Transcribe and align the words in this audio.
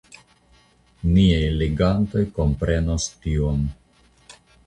Niaj 1.17 1.43
legantoj 1.57 2.23
komprenos 2.39 3.07
tion. 3.27 3.63